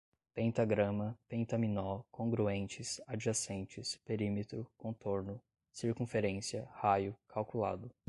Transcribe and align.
pentagrama, 0.33 1.15
pentaminó, 1.29 2.03
congruentes 2.09 2.99
adjacentes, 3.05 3.97
perímetro, 4.03 4.65
contorno, 4.75 5.39
circunferência, 5.71 6.67
raio, 6.73 7.15
calculado 7.27 7.91